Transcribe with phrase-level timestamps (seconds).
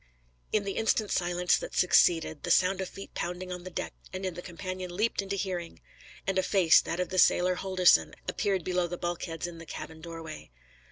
[0.51, 4.25] In the instant silence that succeeded, the sound of feet pounding on the deck and
[4.25, 5.79] in the companion leaped into hearing;
[6.25, 10.01] and a face, that of the sailor Holdorsen, appeared below the bulkheads in the cabin
[10.01, 10.49] doorway.